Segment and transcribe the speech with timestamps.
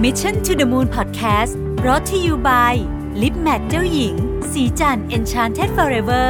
[0.00, 1.52] Mission to the Moon Podcast
[1.86, 2.74] รอ t ธออยู่ by
[3.22, 4.14] ลิปแมทเจ้าหญิง
[4.52, 6.28] สีจัน Enchanted Forever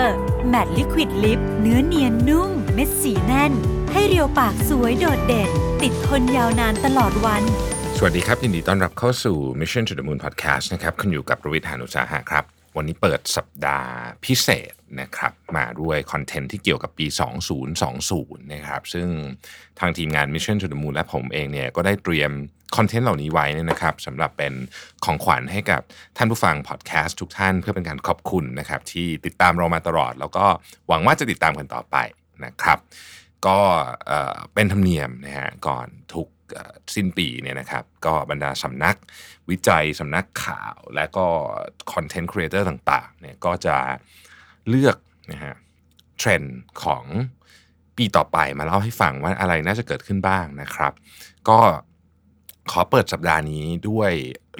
[0.53, 3.53] Matte Liquid Lip เนื้อเนียนนุ่ม เม็ดสีแน่น
[3.93, 5.51] ให้เรียวปากสวยโดดเด่น
[5.83, 7.43] ติดทนยาวนานตลอดวัน
[7.97, 12.44] สวัสดีครับ ยินดีต้อนรับเข้าสู่ Mission to the Moon Podcast นะครับคุณอยู่กับประวิทยานุสาหะครับ
[12.76, 13.92] วันนี้เปิดสัปดาห์
[14.24, 17.06] พิเศษนะครับมาด้วยคอนเทนต์ที่เกี่ยวกับปี
[17.79, 19.09] 2020 นะครับ ซึ่ง
[19.80, 22.33] ทางทีมงาน Mission to the Moon และผมเองเนี่ยก็ได้เตรียม
[22.77, 24.53] content เหล่านี้ไว้เนี่ยนะครับสำหรับเป็น
[25.05, 25.83] ของขวัญให้กับ
[26.17, 30.47] ท่านผู้ฟังพอดแคสต์ทุกท่านเพื่อเป็นการขอบคุณนะครับที่ติดตามเรามาตลอด แล้วก็
[30.89, 31.97] หวังว่าจะติดตามกันต่อไป
[32.45, 32.79] นะครับ
[33.47, 33.59] ก็
[34.55, 36.29] เป็นธรรมเนียมนะฮะก่อนทุก
[36.95, 38.97] สิ้นปีเนี่ยนะครับก็บรรดาสำนัก
[39.51, 41.27] วิจัยสำนักข่าว และก็
[41.93, 43.77] content creator ต่างๆเนี่ยก็จะ
[44.69, 44.97] เลือก
[45.33, 45.55] นะฮะ
[46.19, 47.05] เทรนด์ของ
[47.97, 50.93] ปีต่อไปมาเล่าให้ฟังว่าอะไรน่าจะเกิดขึ้นบ้างนะครับ
[51.49, 51.59] ก็
[52.71, 54.12] ขอเปิดสัปดาห์นี้ด้วย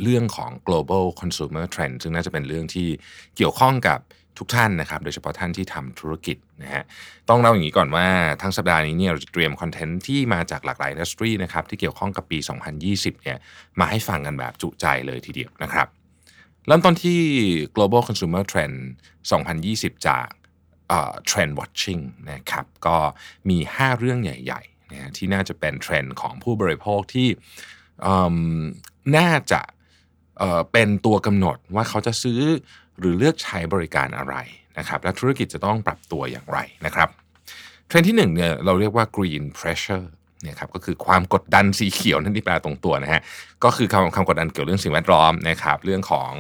[0.03, 2.89] เรื่องของ global consumer trend ซึ่งน่าจะเป็นเรื่องที่
[3.37, 4.01] เกี่ยวข้องกับ
[4.39, 6.85] ทุกท่านนะครับ โดยเฉพาะท่านที่ทำธุรกิจนะฮะ
[7.29, 8.07] ต้องเล่าอย่างนี้ก่อนว่า
[8.43, 12.39] ทั้งสัปดาห์นี้เนี่ยเราจะเตรียมคอนเทนต์ที่มาจากหลากหลายอินดัสทรีนะครับที่เกี่ยวข้องกับปี
[12.81, 13.39] 2020 เนี่ย
[13.81, 15.89] มาให้ฟังกันแบบจุใจเลยทีเดียวนะครับ
[16.67, 17.21] เริ่มต้นที่
[17.77, 18.77] global consumer trend
[19.41, 20.27] 2020 จาก
[21.31, 22.97] trend watching นะครับ ก็
[23.51, 27.29] มี 5 เรื่องใหญ่ๆนะฮะที่น่าจะเป็นเทรนด์ของผู้บริโภคที่
[29.17, 29.61] น่าจะ
[30.73, 32.41] เป็นตัวกำหนดว่าเขาจะซื้อ
[32.99, 34.35] หรือเลือกใช้บริการอะไร
[34.79, 37.09] นะครับ และธุรกิจจะต้องปรับตัวอย่างไรนะครับ
[37.87, 40.07] เทรนที่หนึ่งเนี่ยเราเรียกว่า green pressure
[40.43, 43.23] เนี่ยครับก็คือความกดดันสีเขียวนั่นที่แปลตรงตัวนะฮะ
[43.65, 46.33] ก็คือคำคำกดดันเกี่ยวเรื่องสิ่งแวดล้อมนะครับเรื่องของ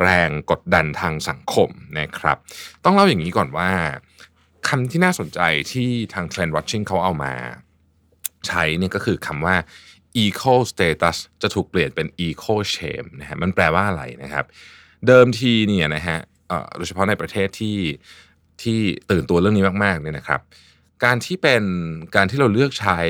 [0.00, 1.68] แรงกดดันทางสังคม
[2.00, 2.36] นะครับ
[2.84, 3.70] ต้องเล่าอย่างนี้ก่อนว่า
[4.68, 5.40] คำที่น่าสนใจ
[5.72, 7.32] ที่ทาง Trend Watching เขาเอามา
[8.46, 9.56] ใช้เนี่ยก็คือคำว่า
[10.24, 14.44] eco status จะถูกเปลี่ยนเป็น eco shame นะฮะมันแปลว่าอะไรนะครับ
[15.06, 16.18] เดิมทีเนี่ยนะฮะ
[16.76, 17.78] โดยเฉพาะในประเทศที่
[18.62, 18.78] ที่
[19.10, 20.40] ตื่นตัวเรื่องนี้มากๆเนี่ยนะครับ
[21.04, 21.62] การที่เป็น
[22.14, 23.00] การที่เราเลือกใช้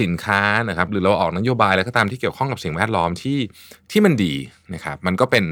[0.00, 3.38] สินค้านะครับ หรือเราออกนโยบายอะไรก็ตามที่เกี่ยวข้องกับสิ่งแวดล้อมที่
[3.90, 4.34] ที่มันดี
[4.74, 5.44] นะครับ มันก็เป็น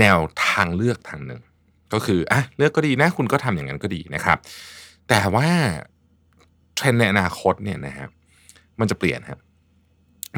[0.00, 1.40] แนวทางเลือกทางหนึ่ง
[1.92, 4.38] ก็คืออะเลือกก็ดีนะคุณก็ทำอย่างนั้นก็ดีนะครับ
[5.08, 5.48] แต่ว่า
[6.74, 8.10] เทรนด์ในอนาคตเนี่ยนะครับ
[8.80, 9.38] มันจะเปลี่ยนครับ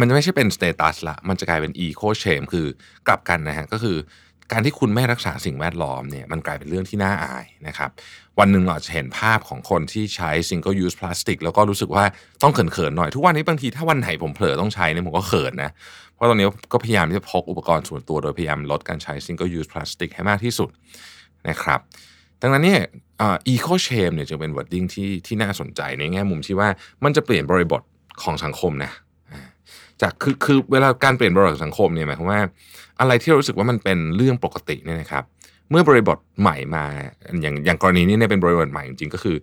[0.01, 2.67] มันจะไม่ใช่เป็น status ละ มันจะกลายเป็น eco shame คือ
[3.07, 3.97] กลับกันนะฮะ ก็คือ
[4.53, 7.91] การที่คุณไม่รักษาสิ่งแวดล้อมเนี่ย มันกลายเป็นเรื่องที่น่าอายนะครับ
[8.39, 12.05] วันหนึ่งเราจะเห็นภาพของคนที่ใช้ single use plastic แล้วก็รู้สึกว่า
[12.43, 15.71] ต้องเขินๆหน่อย ทุกวันนี้บางทีถ้าวันไหนผมเผลอต้องใช้เนี่ยผมก็เขินนะ
[16.15, 20.69] เพราะตอนนี้ก็พยายามที่จะพกอุปกรณ์ส่วนตัวโดยพยายามลดการใช้ single use plastic ให้มากที่สุด
[21.49, 21.81] นะครับ
[22.43, 22.81] ดังนั้นเนี่ย
[23.21, 26.69] อีโคเชมเนี่ยจะเป็น wording ที่ที่น่าสนใจในแง่มุมที่ว่า
[27.05, 27.83] มันจะเปลี่ยนบริบท
[28.23, 28.93] ของสังคมนะ
[30.03, 32.41] จากคือคือเวลาการเปลี่ยนบริบทสังคมเนี่ยหมายความว่า
[33.01, 35.25] อะไรที่เรารู้สึกว่ามันเป็นเรื่องปกติเนี่ยนะครับ
[35.71, 36.85] เมื่อบริบทใหม่มา
[37.43, 39.37] อย่างอย่างกรณีนี้เนี่ยเป็นบริบทใหม่จริงๆก็คือ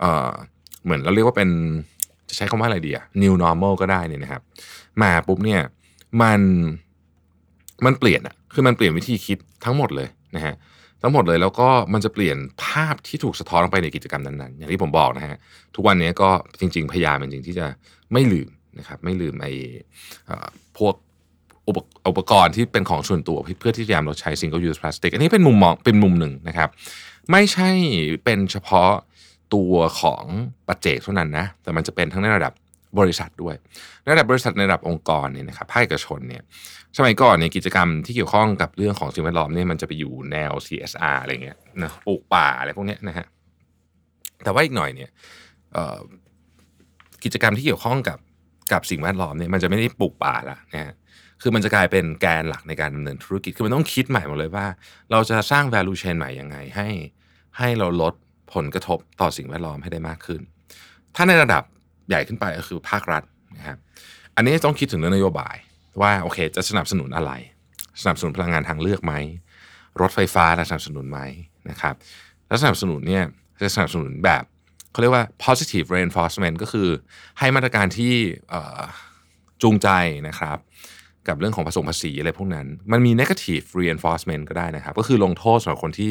[0.00, 0.30] เอ่อ
[0.84, 1.48] เหมือนเราเรียกว่าเป็น
[2.28, 4.42] จะใช้คำว่าอะไรดีอะ new normal ก็ได้เนี่ยนะครับ
[5.02, 5.60] มาปุ๊บเนี่ย
[6.22, 6.40] มัน
[7.84, 10.54] มันเปลี่ยนอะคือมันเปลี่ยนวิธีคิดทั้งหมดเลยนะฮะ
[11.02, 15.38] ทั้งหมดเลยแล้วก็มันจะเปลี่ยนภาพที่ถูกสะท้อนลงไปในกิจกรรมนั้นๆ อย่างที่ผมบอกนะฮะ
[15.74, 16.28] ทุกวันนี้ก็
[16.60, 17.66] จริง ๆ พยายามจริงๆที่จะ
[18.12, 19.52] ไม่ลืม นะครับไม่ลืมไอ้
[20.78, 20.94] พวก
[22.08, 26.68] อุปกรณ์ที่เป็นของส่วนตัวเพื่อที่จะพยายามลดใช้ single use plastic อันนี้เป็นมุมมองเป็นมุมหนึ่งนะครับ
[27.30, 27.70] ไม่ใช่
[28.24, 28.90] เป็นเฉพาะ
[29.54, 30.24] ตัวของ
[30.68, 32.52] ปัจเจกเท่านั้นนะแต่มันจะเป็นทั้งในระดับ
[32.98, 33.54] บริษัทด้วย
[34.02, 36.42] ในระดับบริษัทในระดับองค์กรเนี่ยนะครับภาคเอกชนเนี่ย
[36.96, 43.26] สมัยก่อนเนี่ยกิจกรรมที่เกี่ยวข้องกับเรื่องของสิ่งแวดล้อมเนี่ยมันจะไปอยู่แนว CSR อะไรเงี้ยนะปลูกป่าอะไรพวกเนี้ยนะฮะ
[44.44, 45.10] แต่ว่าอีกหน่อยเนี่ย
[47.24, 48.18] กิจกรรมที่เกี่ยวข้องกับ
[48.72, 50.94] กับสิ่งแวดล้อมเนี่ยมันจะไม่ได้ปลูกป่าละนะฮะ
[51.42, 54.66] คือมันจะกลายเป็นแกนหลักในการดำเนินธุรกิจ คือมันต้องคิดใหม่หมดเลยว่า
[55.10, 56.88] เราจะสร้าง value chain ใหม่ยังไงให้
[57.58, 58.14] ให้เราลด
[58.54, 60.40] ผลกระทบต่อสิ่งแวดล้อมให้ได้มากขึ้น
[61.14, 61.62] ถ้าในระดับ
[62.08, 63.22] ใหญ่ขึ้นไปก็คือภาครัฐ
[63.56, 63.78] นะครับ
[64.36, 65.56] อันนี้ต้องคิดถึงเรื่องนโยบาย
[66.00, 67.32] ว่าโอเค จะสนับสนุนอะไร
[68.02, 69.14] สนับสนุนพลังงานทางเลือกไหม
[70.00, 71.20] รถไฟฟ้าจะสนับสนุนไหม
[71.70, 71.94] นะครับ
[72.48, 73.24] แล้วสนับสนุนเนี่ย
[73.62, 74.44] จะสนับสนุนแบบ
[74.92, 76.88] เขาเรียกว่า positive reinforcement ก็คือ
[77.38, 78.14] ให้มาตรการที่
[79.62, 79.88] จูงใจ
[80.28, 80.58] นะครับ
[81.28, 86.10] กับเรื่องของผสมภาษีอะไรพวกนั้น มันมี negative reinforcement ก็ได้นะครับ ก็คือลงโทษสำหรับคนที่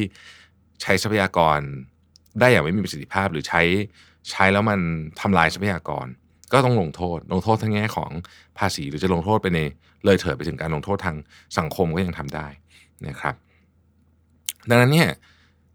[0.82, 1.58] ใช้ทรัพยากร
[2.40, 3.62] ได้อย่างไม่มีประสิทธิภาพ หรือใช้
[4.30, 4.80] ใช้แล้วมัน
[5.20, 6.06] ทำลายทรัพยากร
[6.52, 8.10] ก็ต้องลงโทษ ลงโทษทั้งแง่ของ
[8.58, 9.60] ภาษี หรือจะลงโทษไปใน
[10.04, 11.16] เลยเถิดไปถึงการลงโทษทาง
[11.58, 12.46] สังคมก็ยังทำได้
[13.08, 13.34] นะครับ
[14.70, 15.08] ดังนั้นเนี่ย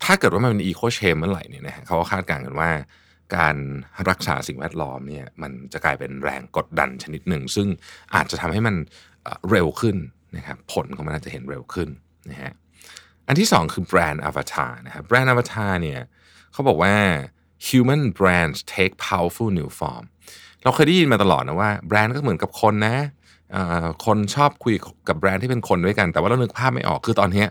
[0.03, 2.71] ถ้าเกิดว่ามันเป็นอีโคเชมเมื่อไหร่เนี่ยนะฮะเขาก็คาดการณ์กันว่า
[3.37, 3.55] การ
[4.09, 7.67] รักษาสิ่งแวดล้อมเนี่ยมันจะกลายเป็นแรงกดดันชนิดหนึ่ง ซึ่ง
[8.15, 8.75] อาจจะทำให้มัน
[9.49, 9.97] เร็วขึ้น
[10.37, 11.89] นะครับผลของมันอาจจะเห็นเร็วขึ้น
[12.29, 12.53] นะฮะ
[13.27, 16.01] อันที่สองคือแบรนด์อวตารนะครับแบรนด์อวตารเนี่ย
[16.53, 16.93] เขาบอกว่า
[17.67, 20.03] human brands take powerful new form
[20.63, 22.97] เราเคยได้ยินมาตลอดนะว่าแบรนด์ก็เหมือนกับคนนะ
[24.05, 24.73] คนชอบคุย
[25.07, 27.45] กับแบรนด์ที่เป็นคนด้วยกัน แต่ว่าเรานึกภาพไม่ออกคือตอนนี้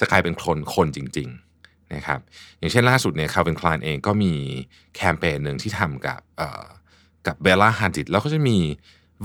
[0.00, 1.47] จะกลายเป็นคนคนจริง ๆ
[1.94, 2.20] นะครับ
[2.58, 4.32] อย่างเช่นล่าสุดเนี่ย Calvin Klein เองก็มี
[4.96, 6.20] แคมเปญหนึ่งที่ทำกับ
[7.26, 8.56] กับ Bella Hadid แล้วก็จะมี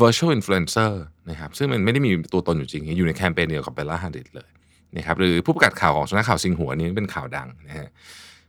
[0.01, 0.91] virtual influencer
[1.29, 4.49] นะครับซึ่งมันไม่ได้มีตัวตนอยู่จริง อยู่ในแคมเปญเดียวกับ Bella Hadid เลย
[4.97, 7.89] นะครับหรือผู้ประกาศข่าวของสำนักข่าวซิงหัวนี้เป็นข่าวดังนะฮะ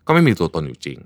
[0.06, 0.98] ก็ไม่มีตัวตนอยู่จริง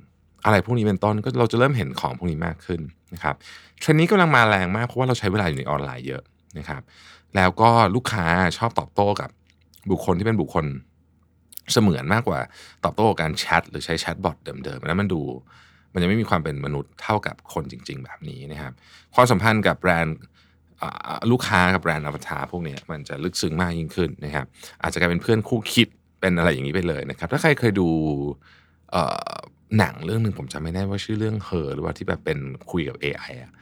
[0.44, 2.80] อะไรพวกนี้เป็นต้นก็เราจะเริ่มเห็นของพวกนี้มากขึ้น
[3.14, 3.34] นะครับ
[3.80, 6.22] เทรนนี้กำลังมาแรงมากเพราะว่าเราใช้เวลาอยู่ในออนไลน์เยอะ
[6.58, 6.82] นะครับ
[7.36, 8.24] แล้วก็ลูกค้า
[8.58, 9.30] ชอบตอบโต้กับ
[9.90, 10.64] บุคคลที่เป็นบุคคล
[11.72, 12.40] เสมือนมากกว่า
[12.84, 15.22] ตอบโต้การแชทหรือใช้แชทบอทเดิมๆแล้วมันดู
[15.92, 18.72] มันยังไม่มีความเป็นมนุษย์เท่ากับคนจริง ๆ แบบนี้นะครับ
[19.14, 20.16] ความสัมพันธ์กับแบรนด์
[21.30, 24.46] ลูกค้ากับแบรนด์อวตารพวกนี้มันจะลึกซึ้งมากยิ่งขึ้นนะครับ
[24.82, 25.88] อาจจะกลายเป็นเพื่อนคู่คิด
[26.20, 27.88] เป็นอะไรอย่างนี้ไปเลยนะครับ ถ้าใครเคยดู
[29.78, 32.38] หนังเรื่องหนึ่งผมจำไม่ได้ว่าชื่อเรื่องเฮอหรือว่าที่แบบเป็น
[32.70, 33.52] คุยกับ AI อะ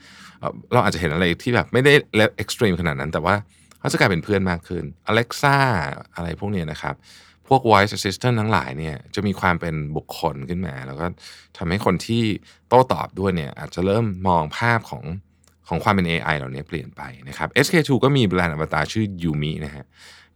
[0.73, 3.35] เราอาจจะเห็นอะไรที่แบบไม่ได้เล็กเอ็กซ์ตรีมขนาดนั้น แต่ว่า
[3.81, 5.56] เขาจะกลายเป็นเพื่อนมากขึ้น Alexa
[6.17, 6.94] อะไรพวกนี้นะครับ
[7.48, 11.06] พวก voice assistant ทั้งหลายเนี่ยจะมีความเป็นบุคคลขึ้นมา แล้วก็
[11.56, 12.22] ทำให้คนที่
[12.69, 15.04] โต้ตอบด้วยเนี่ยอาจจะเริ่มมองภาพของ
[15.69, 19.84] ของความเป็น AI เหล่านี้เปลี่ยนไปนะครับ SK2 ก็มีแบรนด์อวตารชื่อยูมินะฮะ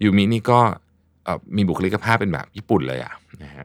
[0.04, 0.60] ยูมินี่ก็
[1.56, 3.64] มีบุคลิกภาพเป็นแบบญี่ปุ่นเลยอะนะฮะ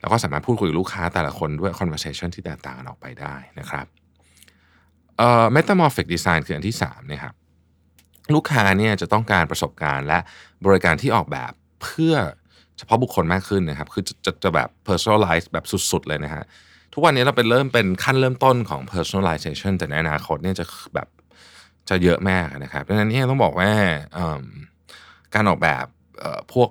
[0.00, 3.86] แล้วก็สามารถพูดคุยกับลูกค้าแต่ละคนด้วย conversation ที่แตกต่างกันออกไปได้นะครับ
[5.18, 7.34] เอ่อ metamorphic design คืออันที่3นะครับ
[8.34, 10.18] ลูกค้าเนี่ยจะต้องการประสบการณ์และ
[10.66, 11.52] บริการที่ออกแบบ
[11.82, 12.14] เพื่อ
[12.78, 16.44] เฉพาะบุคคลมากขึ้นนะครับ คือจะจะจะแบบ personalize แบบสุดๆเลยนะฮะ
[16.92, 20.64] ทุกวันนี้เราเป็นเริ่มเป็นขั้นเริ่มต้นของ personalization แต่ในอนาคตเนี่ยจะ
[20.94, 21.08] แบบ
[21.88, 23.70] จะเยอะมากนะครับดังนั้นนี่ต้องบอกว่า
[25.34, 25.86] การออกแบบ
[26.52, 26.70] พวก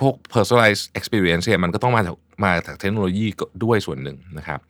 [0.00, 3.26] พวก personalized experience เนี่ยมันก็ต้องมาจากมาจากเทคโนโลยี
[3.64, 4.60] ด้วยส่วนหนึ่งนะครับ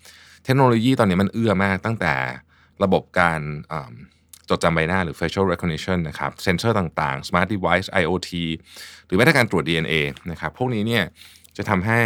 [0.44, 2.14] เทคโนโลยีตอนนี้มันเอื้อมากตั้งแต่
[2.84, 3.40] ระบบการ
[4.50, 8.31] จดจำใบหน้าหรือ facial recognition นะครับเซนเซอร์ต่างๆ smart device IoT
[9.06, 9.95] หรือแม้แต่การตรวจ DNA
[10.31, 11.05] นะครับพวกนี้เนี่ย
[11.56, 12.00] จะทำให้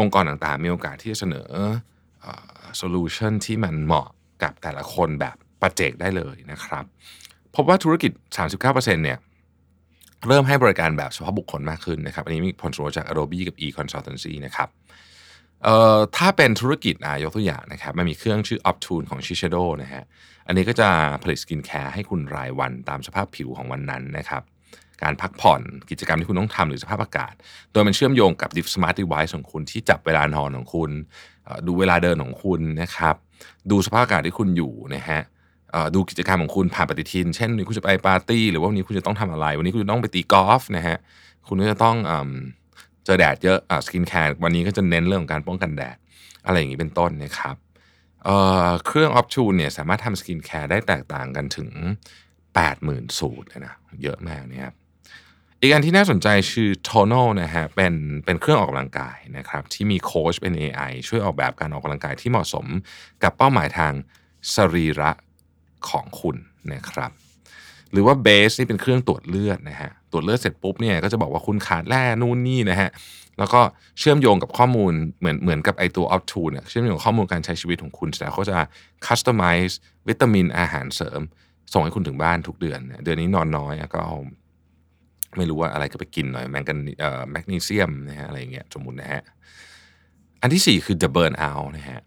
[0.00, 1.48] องค์กรต่างๆ มีโอกาสที่จะเสนอ
[2.76, 4.08] solution ที่มันเหมาะ
[4.42, 6.84] กับแต่ละคนแบบปัจเจกได้เลยนะครับ
[7.54, 8.12] พบว่าธุรกิจ
[8.58, 9.18] 39%เนี่ย
[10.28, 14.68] เริ่มให้บริการแบบเฉพาะบุคคลมากขึ้นนะครับ อันนี้มีผลสำรวจจาก Adobe กับ e-consultancy นะครับ
[15.64, 20.02] เอ่อถ้าเป็นธุรกิจนะยกตัวอย่างนะครับมันมีเครื่องชื่อ Optune ของ Shiseido นะฮะ
[20.46, 20.88] อันนี้ก็จะ
[21.22, 24.42] ผลิตสกินแคร์ให้คุณรายวันตามสภาพผิวของวันนั้นนะครับ
[25.02, 27.34] การพักผ่อนกิจกรรมที่คุณต้องทำหรือสภาพอากาศ
[27.72, 30.90] โดยมันเชื่อมโยงกับ Div Smart Device ของคุณที่จับเวลานอนของคุณ
[31.66, 33.16] ดูเวลาเดินของคุณนะครับ
[33.70, 35.20] ดูสภาพอากาศที่คุณอยู่นะฮะ
[35.94, 40.96] ดูกิจกรรมของคุณผ่านปฏิทิน เช่นวันนี้คุณจะไปปาร์ตี้หรือว่าวันนี้คุณจะต้องทำอะไร วันนี้คุณจะต้องไปตีกอล์ฟนะฮะ
[41.48, 41.96] คุณก็จะต้อง
[43.04, 45.96] เจอแดดเยอะอ่า skincare วันนี้ก็จะเน้นเรื่องของการป้องกันแดด
[46.46, 47.56] อะไรอย่างนี้เป็นต้นนะครับ
[48.24, 51.70] เครื่อง Optune เนี่ยสามารถทำ skincare ได้แตกต่างกันถึง
[52.44, 54.74] 80,000 สูตรเลยนะเยอะมากเนี่ยครับ
[55.60, 62.66] อีกอันที่น่าสนใจคือ Tonal นะฮะเป็นเป็นเครื่องออกกำลังกายนะครับที่มีโค้ชเป็น AI ช่วยออกแบบการออกกำลังกายที่เหมาะสม
[63.22, 63.92] กับเป้าหมายทาง
[64.54, 65.10] สรีระ
[65.88, 66.36] ของคุณ
[66.72, 67.10] นะครับ
[67.94, 72.90] หรือว่าเบสนี่เป็นเครื่องตรวจเลือดนะฮะตรวจเลือดเสร็จปุ๊บเนี่ยก็จะบอกว่าคุณขาดแร่นู่นนี่นะฮะ
[73.38, 73.60] แล้วก็
[73.98, 78.56] เชื่อมโยงกับข้อมูลเหมือนเหมือนกับไอตัว o p t o เนี่ยเชื่อมโยงข้อมูลการใช้ชีวิตของคุณแต่เขาจะ
[79.06, 79.74] customize
[80.08, 81.20] วิตามินอาหารเสริม
[81.72, 84.02] ส่งให้คุณถึงบ้านทุกเดือน เดือนนี้นอนน้อยก็
[85.36, 89.22] ไม่รู้ว่าอะไรก็ไปกินหน่อยแมงกันเอ่อแมกนีเซียมนะฮะอะไรเงี้ยสมมุตินะฮะ
[90.42, 92.00] อันที่ 4 คือ the burn out นะฮะ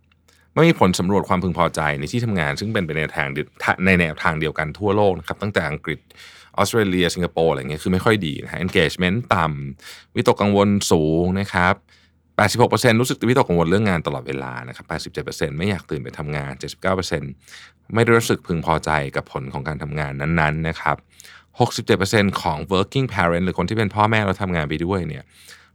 [0.58, 3.28] ไม่มีผลสำรวจความพึงพอใจในที่ทำงาน ซึ่งเป็นไปในทาง
[3.86, 6.00] ในแนวทางเดียวกันทั่วโลกนะครับตั้งแต่อังกฤษ
[6.58, 11.76] ออสเตรเลียสิงคโปร์อะไรเงี้ยคือไม่ค่อยดีนะฮะ engagement ต่ำวิตกกังวลสูงนะครับ
[12.38, 14.86] 86%รู้สึกวิตกกังวลเรื่องงานตลอดเวลานะครับ
[15.26, 16.52] 87%ไม่อยากตื่นไปทำงาน
[17.24, 20.98] 79%ไม่รู้สึกพึงพอใจกับผลของการทำงานนั้นๆนะครับ
[21.70, 25.24] 67%ของ working parent หรือคนที่เป็นพ่อแม่เราทำงานไปด้วยเนี่ย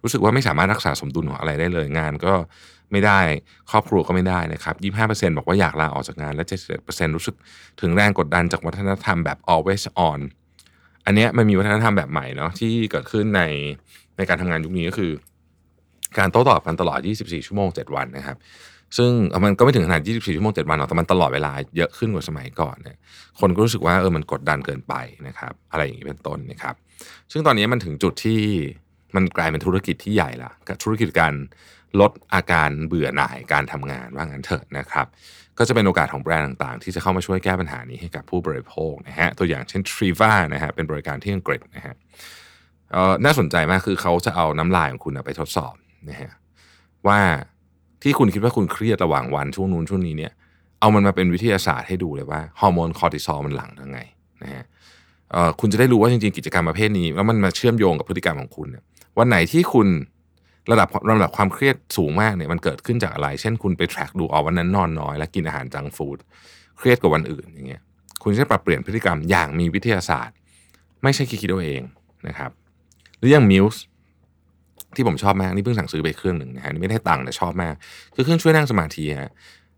[0.02, 2.34] รู้สึกว่าไม่สามารถรักษาสมดุลของอะไรได้เลยงานก็
[2.92, 3.20] ไม่ได้
[3.70, 4.74] ครอบครัวก็ไม่ได้นะครับ
[5.20, 6.44] 25%บอกว่าอยากลาออกจากงาน และ
[6.80, 7.36] 71%รู้สึก
[7.80, 10.20] ถึงแรงกดดันจากวัฒนธรรมแบบ always on
[11.06, 13.42] อันนี้มันมีวัฒนธรรมแบบใหม่เนาะที่เกิดขึ้นใน
[14.16, 15.12] ในการทำงานยุคนี้ก็คือ
[16.18, 18.36] การโต้ตอบกันตลอด 24 ชั่วโมง 7 วันนะครับ
[18.96, 19.10] ซึ่ง
[19.44, 22.96] มันก็ไม่ถึงขนาด 24 ชั่วโมง 7 วันหรอกแต่มันตลอดเวลาเยอะขึ้นกว่าสมัยก่อนเนี่ย
[23.40, 24.94] คนก็รู้สึกว่าเออมันกดดันเกินไป
[25.26, 26.74] นะครับ อะไรอย่างนี้เป็นต้นนะครับ
[27.32, 28.40] ซึ่งตอนนี้มันถึงจุดที่
[29.14, 30.50] มันกลายเป็นธุรกิจที่ใหญ่ละ
[30.84, 31.32] ธุรกิจการ
[32.00, 35.06] ลดอาการเบื่อหน่ายการทำงานว่างั้นเถอะนะครับ
[35.58, 41.94] ก็จะเป็นโอกาสของแบรนด์ต่างๆ ที่จะเข้ามาช่วยแก้ปัญหานี้ให้กับผู้บริโภคนะฮะตัวอย่างเช่น Triva นะฮะเป็นบริการที่อังกฤษนะฮะ
[43.24, 45.74] น่าสนใจมากคือเขาจะเอาน้ำลายของคุณไปทดสอบ
[46.10, 46.30] นะฮะ
[47.06, 47.20] ว่า
[48.02, 50.32] ที่คุณคิดว่าคุณเครียดระหว่างวันช่วงนู้นช่วงนี้เนี่ย
[50.80, 53.98] เอามันมาเป็นวิทยาศาสตร์ให้ดูเลยว่าฮอร์โมนคอร์ติซอลมันหลั่งยังไง
[54.42, 54.64] นะฮะ
[55.60, 58.84] คุณจะได้รู้ว่าจริงๆกิจกรรมประเภทนี้ แล้วมันมาเชื่อมโยงกับพฤติกรรมของคุณเนี่ย
[59.18, 59.88] วันไหนที่คุณ
[60.70, 66.18] ระดับระดับความเครียดสูงมากเนี่ยมันเกิดขึ้นจากอะไร เช่นคุณไป track ดูอ๋อวันนั้นนอนน้อย และกินอาหาร junk food
[66.78, 67.82] เครียดกว่าวันอื่นอย่างเงี้ย
[68.22, 70.36] คุณจะปรับเปลี่ยนพฤติกรรมอย่างมีวิทยาศาสตร์
[71.02, 71.82] ไม่ใช่คิดเอาเอง
[72.28, 72.50] นะครับ
[73.18, 73.82] หรืออย่าง Muse
[74.94, 77.74] ที่ผมชอบมากนี่เพิ่งสั่งซื้อไปเครื่องหนึ่งนะฮะนี่ไม่ได้ตังค์แต่ชอบมาก
[78.14, 79.32] คือเครื่องช่วยนั่งสมาธิฮะ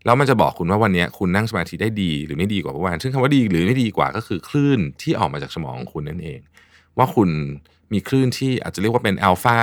[0.05, 6.39] แล้วมันจะบอกคุณว่าวันนี้คุณนั่งสมาธิได้ดีหรือไม่ดีกว่าเมื่อวานซึ่งคำว่าดีหรือไม่ดีกว่าก็คือคลื่นที่ออกมาจากสมองของคุณนั่นเอง
[6.97, 7.29] ว่าคุณ
[7.93, 9.59] มีคลื่นที่อาจจะเรียกว่าเป็นอัลฟา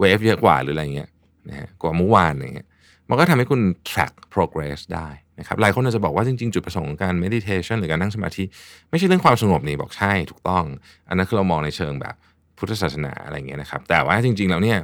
[0.00, 1.10] เวฟเยอะกว่าหรืออะไรเงี้ย
[1.48, 2.68] นะฮะกว่าเมื่อวานอย่างเงี้ย
[3.08, 8.44] มันก็ทำให้คุณ track progress ได้นะครับหลายคนอาจจะบอกว่าจริงๆ จุดประสงค์ของการ meditation หรือการนั่งสมาธิ
[8.90, 10.64] ไม่ใช่เรื่องความสงบนี่บอกใช่ถูกต้อง
[11.08, 12.14] อันนั้นคือเรามองในเชิงแบบ
[12.58, 14.78] พุทธศาสนาอะไรเงี้ยนะครับ แต่ว่าจริงๆ แล้วเนี่ย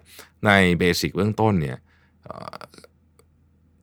[0.47, 1.79] ใน basic เบื้องต้นเนี่ย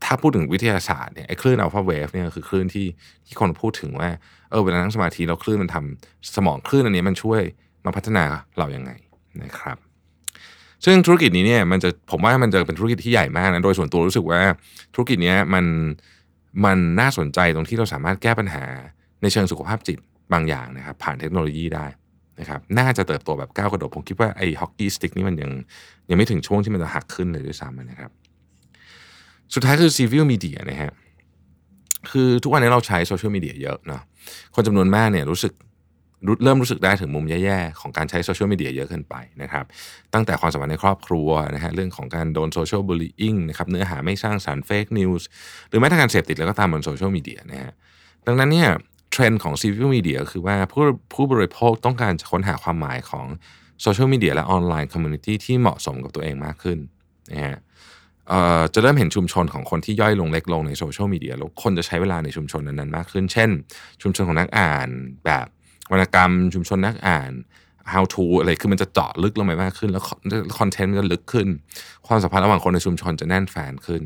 [0.03, 2.87] ถ้าพูดถึงวิทยาศาสตร์เนี่ยไอ้คลื่น alpha wave เนี่ยคือคลื่นที่
[3.27, 4.09] ที่คนพูดถึงว่า
[4.49, 7.41] เออเวลานั่งสมาธิเราคลื่นมันทำสมองคลื่นอันนี้มันช่วย
[7.85, 8.25] มาพัฒนา
[8.57, 8.91] เรายังไง
[9.43, 9.77] นะครับ
[10.85, 14.41] ซึ่งธุรกิจนี้เนี่ยมันจะผมว่ามันจะเป็นธุรกิจที่ใหญ่มากนะโดยส่วนตัวรู้สึกว่า
[14.93, 15.65] ธุรกิจนี้มัน
[16.65, 18.63] มันน่าสนใจตรงที่เราสามารถแก้ปัญหา
[19.21, 19.97] ในเชิงสุขภาพจิต
[20.33, 21.85] บางอย่างนะครับ ผ่านเทคโนโลยีได้
[22.39, 25.51] นะครับน่าจะเติบโตแบบก้าวกระโดดผมคิดว่าไอ้ hockey stick นี่มันยัง
[26.09, 28.11] ยังไม่ถึงช่วงที่มันจะหักขึ้นเลยด้วยซ้ำนะครับ
[29.53, 30.91] สุดท้ายคือ civil media นะฮะ
[32.11, 34.01] คือทุกวันนี้เราใช้โซเชียลมีเดียเยอะเนาะ
[34.55, 35.53] คนจำนวนมากเนี่ยรู้สึก
[36.25, 39.65] รู้เริ่มรู้สึกได้ถึงมุมแย่ๆ ของการใช้โซเชียลมีเดียเยอะเกินไปนะครับ
[40.13, 45.27] ตั้งแต่ความสัมพันธ์ในครอบครัวนะฮะเรื่องของการโดนโซเชียลบูล y ิ n งนะครับเนื้อหาไม่สร้างสรรค์ fake news
[45.69, 47.71] หรือแม้แต่การเสพติดแล้วก็ตามบนโซเชียลมีเดียนะฮะ
[48.27, 48.69] ดังนั้นเนี่ย
[49.11, 53.25] เทรนด์ของ civil media คือว่าผู้ผู้บริโภคต้องการจะค้นหาความหมายของ
[53.81, 56.77] โซเชียลมีเดียและ online community ที่เหมาะสมกับตัวเองมากขึ้น
[57.31, 57.57] นะฮะ
[58.73, 63.49] จะเริ่มเห็นชุมชนของคนที่ย่อยลงเล็กลงในโซเชียลมีเดียแล้วคนจะใช้เวลาในชุมชนนั้นๆมากขึ้น เช่น
[64.01, 64.89] ชุมชนของนักอ่าน
[65.25, 65.47] แบบ
[65.91, 67.31] วรรณกรรมชุมชนนักอ่าน
[67.93, 70.03] how to อะไรคือมันจะเจาะลึกลงไปมากขึ้น แล้ว
[70.59, 71.47] คอนเทนต์มันจะลึกขึ้น
[72.07, 74.01] ความสัมพันธ์ระหว่างคนในชุมชนจะแน่นแฟ้นขึ้น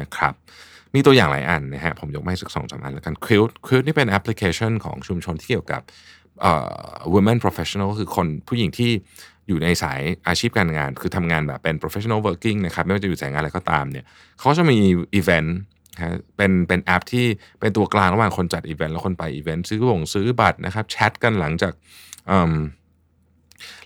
[0.00, 0.34] นะครับ
[0.94, 5.82] มีตัวอย่างหลายอันนะฮะผมยกมาให้สักสองสามอันแล้วกัน Quilt Quilt นี่เป็นแอปพลิเคชันของชุมชนที่เกี่ยวกับ
[6.40, 6.52] เอ่
[6.94, 8.90] อ women professional คือคนผู้หญิงที่
[9.48, 14.04] อยู่ในสายอาชีพการงาน คือทำงานแบบเป็น professional working นะครับ ไม่ว่าจะอยู่สายงานอะไรก็ตามเนี่ย
[14.38, 14.76] เขาจะมี
[15.14, 15.58] อีเวนต์
[16.36, 17.26] เป็นเป็นแอปที่
[17.60, 21.72] เป็นตัวกลางระหว่างคนจัดอีเวนต์และคนไปอีเวนต์ซื้อบ่งซื้อบัตรนะครับแชทกันหลังจาก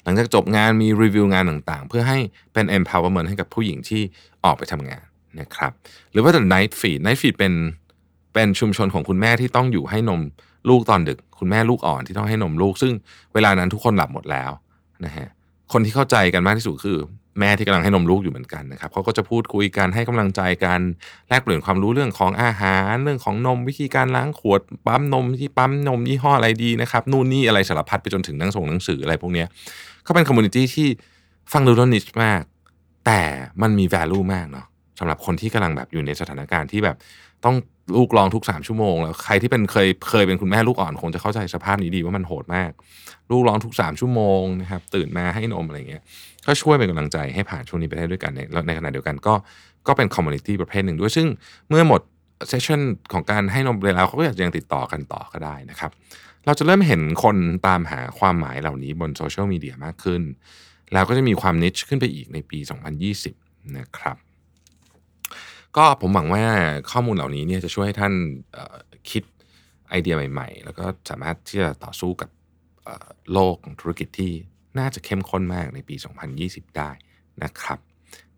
[0.04, 2.19] หลังจากจบงานมีรีวิวงานต่างๆ เพื่อให้
[2.52, 4.02] เป็น empowerment ให้กับผู้หญิงที่
[4.45, 5.04] ออกไปทำงาน
[5.40, 5.73] นะครับ
[6.12, 7.52] หรือว่าแต่ night feed night feed เป็น
[8.35, 10.21] เป็นชุมชนของคุณแม่ที่ต้องอยู่ให้นม
[10.69, 12.92] ลูกตอนดึก คุณแม่ลูกอ่อนที่ต้องให้นมลูก ซึ่ง
[13.35, 14.50] เวลานั้นทุกคนหลับหมดแล้ว
[15.04, 15.28] นะฮะ
[15.73, 16.99] คนที่เข้าใจกันมากที่สุดคือ
[17.38, 20.80] แม่ที่กำลังให้นมลูกอยู่เหมือนกันนะครับเขาก็จะพูดคุยกันให้กำลังใจกัน
[21.28, 29.44] แลกเปลี่ยนความรู้เรื่องของอาหาร เรื่องของนมวิธีการล้างขวดปั๊มนมที่ปั๊มนมยี่ห้ออะไรดีนะครับนู่นนี่อะไรสารพัดไปจนถึงหนังส่งหนังสืออะไรพวกนี้
[30.04, 30.88] เขาเป็น community ที่
[31.52, 32.42] ฟังดูแล้ว niche มาก
[33.06, 33.22] แต่
[33.62, 34.66] มันมี value มากเนาะ
[35.02, 36.97] สำหรับคนที่กำลังแบบอยู่ในสถานการณ์ที่แบบ
[37.44, 37.56] ต้อง
[37.97, 42.71] ลูกร้องทุกสามชั่วโมงแล้วใครที่เป็นเคยเคยเป็นคุณแม่ลูกอ่อนคงจะเข้าใจสภาพนี้ดีว่ามันโหดมาก
[43.30, 46.02] ลูกร้องทุกสามชั่วโมงนะครับ ตื่นมาให้นมอะไรเงี้ย
[46.47, 49.35] ก็ช่วยเป็นกำลังใจให้ผ่านช่วงนี้ไปได้ด้วยกันในแล้วในขณะเดียวกันก็
[49.87, 51.26] ก็เป็น community ประเภทหนึ่งด้วยซึ่ง
[51.68, 52.00] เมื่อหมด
[52.49, 52.80] session
[53.12, 55.90] ของการให้นมไปแล้วเขาก็อยากจะยังติดต่อกันต่อก็ได้นะครับ
[56.47, 60.23] เราจะเริ่มเห็นคนตามหาความหมายเหล่านี้บนโซเชียลมีเดียมากขึ้น
[60.92, 62.59] แล้วก็จะมีความนิชขึ้นไปอีกในปี
[63.16, 64.16] 2020 นะครับ
[65.76, 66.45] ก็ผมหวังว่า
[66.91, 68.12] ข้อมูลเหล่านี้เนี่ยจะช่วยให้ท่าน
[69.11, 69.23] คิด
[69.88, 72.31] ไอเดียใหม่ ๆ แล้วก็สามารถที่จะต่อสู้กับ
[73.33, 74.33] โลกของธุรกิจที่
[74.79, 75.95] น่าจะเข้มข้นมากในปี
[76.37, 76.91] 2020 ได้
[77.43, 77.79] นะครับ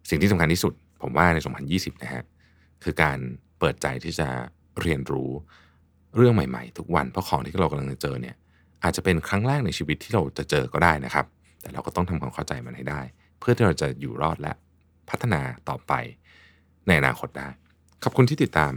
[0.09, 0.73] สิ่งที่สำคัญที่สุด
[1.03, 1.39] ผมว่าใน
[1.71, 2.23] 2020 นะฮะ
[2.83, 3.19] คือการ
[3.59, 4.29] เปิดใจที่จะ
[4.81, 5.31] เรียนรู้
[6.17, 8.37] เรื่องใหม่ ๆ ทุกวันเพราะของที่เรากำลังจะเจอเนี่ย
[8.83, 11.27] อาจจะเป็นครั้งแรกในชีวิตที่เราจะเจอก็ได้นะครับ
[11.61, 13.01] แต่เราก็ต้องทำความเข้าใจมันให้ได้
[13.41, 14.53] เพื่อที่เราจะอยู่รอดและ
[15.11, 15.93] พัฒนาต่อไป
[16.87, 17.49] ในอนาคตได้
[18.03, 18.73] ขอบคุณที่ติดตาม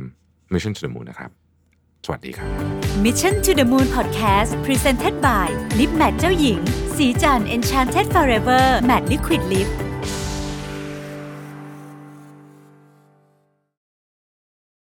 [0.54, 1.32] Mission to the Moon นะครับ
[2.06, 2.50] สวัสดีครับ
[3.06, 5.48] Mission to the Moon Podcast Presented by
[5.80, 6.60] Lip Matte เจ้าหญิง
[6.98, 9.70] สีจัน Enchanted Forever Matte Liquid Lip